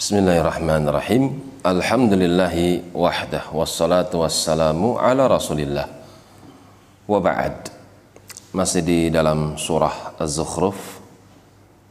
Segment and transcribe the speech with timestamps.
[0.00, 1.44] Bismillahirrahmanirrahim.
[1.60, 5.92] Alhamdulillahi wahdah wassalatu wassalamu ala Rasulillah.
[7.04, 7.68] Wa ba'd.
[8.56, 11.04] Masih di dalam surah Az-Zukhruf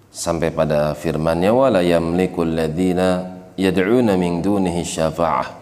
[0.10, 5.54] sampai pada firman-Nya wala yamliku alladhina yad'una min dunihi syafa'ah.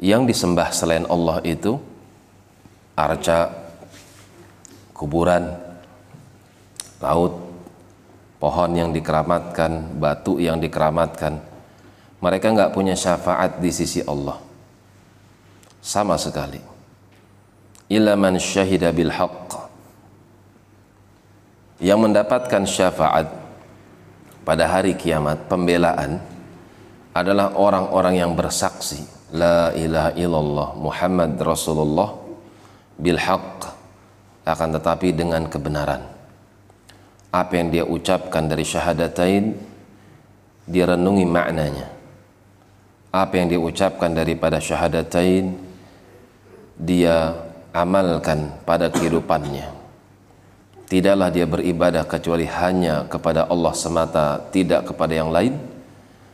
[0.00, 1.76] Yang disembah selain Allah itu
[2.96, 3.52] arca,
[4.96, 5.52] kuburan,
[6.96, 7.49] laut,
[8.40, 11.38] pohon yang dikeramatkan, batu yang dikeramatkan.
[12.24, 14.40] Mereka nggak punya syafaat di sisi Allah.
[15.80, 16.60] Sama sekali.
[17.92, 19.68] Illa man syahida bil haqq.
[21.80, 23.28] Yang mendapatkan syafaat
[24.44, 26.20] pada hari kiamat, pembelaan
[27.16, 29.00] adalah orang-orang yang bersaksi
[29.34, 32.14] la ilaha illallah Muhammad Rasulullah
[32.98, 33.60] bil haqq
[34.46, 36.19] akan tetapi dengan kebenaran
[37.30, 39.54] apa yang dia ucapkan dari syahadatain
[40.66, 41.88] dia renungi maknanya.
[43.10, 45.54] Apa yang dia ucapkan daripada syahadatain
[46.78, 47.34] dia
[47.74, 49.66] amalkan pada kehidupannya.
[50.90, 55.54] Tidaklah dia beribadah kecuali hanya kepada Allah semata tidak kepada yang lain.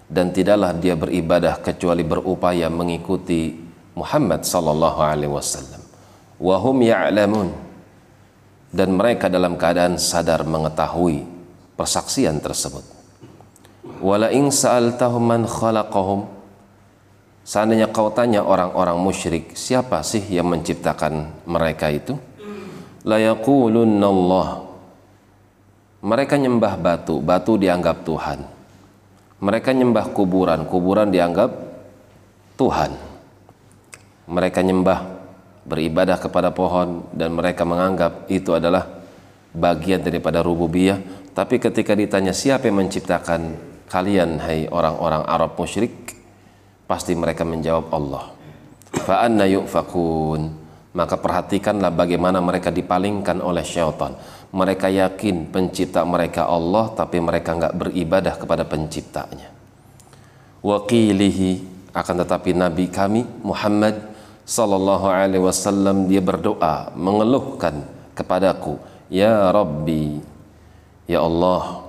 [0.06, 3.59] Dan tidaklah dia beribadah kecuali berupaya mengikuti
[3.99, 5.83] Muhammad sallallahu alaihi wasallam.
[6.39, 7.66] Wa hum ya'lamun
[8.77, 11.25] dan mereka dalam keadaan sadar mengetahui
[11.81, 12.85] persaksian tersebut.
[14.05, 16.37] Wala in sa'altahum man khalaqahum
[17.47, 22.19] Seandainya kau tanya orang-orang musyrik, siapa sih yang menciptakan mereka itu?
[23.07, 24.49] La Allah.
[26.03, 28.43] Mereka nyembah batu, batu dianggap Tuhan.
[29.39, 31.55] Mereka nyembah kuburan, kuburan dianggap
[32.59, 32.99] Tuhan.
[34.27, 35.16] Mereka nyembah
[35.67, 38.86] beribadah kepada pohon dan mereka menganggap itu adalah
[39.50, 41.28] bagian daripada rububiyah.
[41.34, 43.59] Tapi ketika ditanya siapa yang menciptakan
[43.91, 46.15] kalian hai orang-orang Arab musyrik?
[46.87, 48.25] Pasti mereka menjawab Allah.
[49.03, 50.65] Fa anna yufakun.
[50.97, 54.16] Maka perhatikanlah bagaimana mereka dipalingkan oleh syaitan.
[54.55, 59.53] Mereka yakin pencipta mereka Allah tapi mereka enggak beribadah kepada penciptanya.
[60.65, 64.16] Wakilihi akan tetapi nabi kami Muhammad
[64.47, 67.83] sallallahu alaihi wasallam dia berdoa mengeluhkan
[68.15, 68.79] kepadaku
[69.11, 70.23] ya rabbi
[71.11, 71.83] ya Allah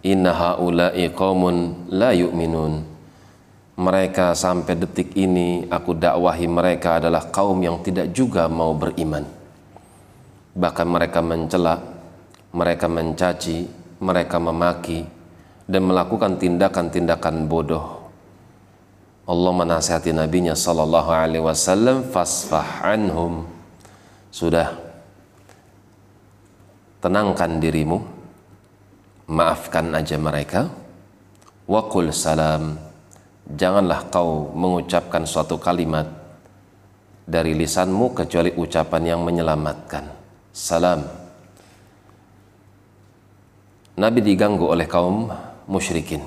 [0.00, 2.96] inna haula'i qaumun la yu'minun.
[3.78, 9.22] Mereka sampai detik ini aku dakwahi mereka adalah kaum yang tidak juga mau beriman.
[10.58, 11.78] Bahkan mereka mencela
[12.50, 13.70] mereka mencaci
[14.02, 15.06] mereka memaki
[15.70, 17.97] dan melakukan tindakan-tindakan bodoh
[19.28, 23.44] Allah menasihati nabinya sallallahu alaihi wasallam fasfah anhum.
[24.32, 24.72] Sudah.
[27.04, 28.00] Tenangkan dirimu.
[29.28, 30.72] Maafkan aja mereka.
[31.68, 32.80] Wakul salam.
[33.44, 36.08] Janganlah kau mengucapkan suatu kalimat
[37.28, 40.08] dari lisanmu kecuali ucapan yang menyelamatkan.
[40.56, 41.04] Salam.
[44.00, 45.28] Nabi diganggu oleh kaum
[45.68, 46.24] musyrikin.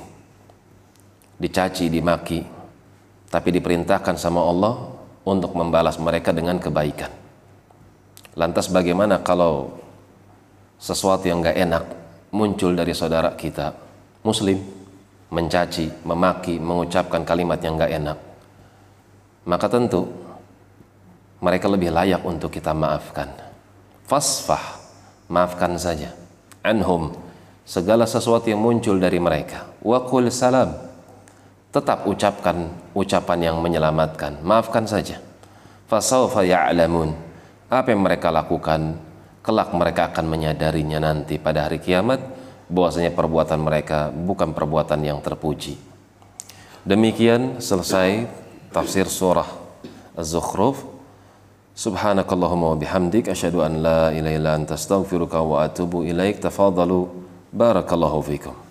[1.41, 2.60] Dicaci dimaki
[3.31, 4.91] tapi diperintahkan sama Allah
[5.23, 7.09] untuk membalas mereka dengan kebaikan.
[8.35, 9.79] Lantas bagaimana kalau
[10.75, 11.83] sesuatu yang gak enak
[12.35, 13.71] muncul dari saudara kita,
[14.27, 14.59] muslim,
[15.31, 18.17] mencaci, memaki, mengucapkan kalimat yang gak enak,
[19.47, 20.11] maka tentu
[21.39, 23.31] mereka lebih layak untuk kita maafkan.
[24.05, 24.79] Fasfah,
[25.31, 26.11] maafkan saja.
[26.61, 27.15] Anhum,
[27.63, 29.71] segala sesuatu yang muncul dari mereka.
[29.81, 30.90] Wakul salam,
[31.71, 34.43] tetap ucapkan ucapan yang menyelamatkan.
[34.43, 35.23] Maafkan saja.
[35.87, 37.15] Fasawfa ya'lamun.
[37.71, 38.99] Apa yang mereka lakukan,
[39.39, 42.19] kelak mereka akan menyadarinya nanti pada hari kiamat
[42.67, 45.79] bahwasanya perbuatan mereka bukan perbuatan yang terpuji.
[46.83, 48.27] Demikian selesai
[48.75, 49.47] tafsir surah
[50.15, 50.83] Az-Zukhruf.
[51.71, 56.43] Subhanakallahumma wa bihamdik asyhadu an la ilaha illa anta astaghfiruka wa atubu ilaik.
[56.43, 57.07] Tafadhalu
[57.55, 58.70] barakallahu fikum.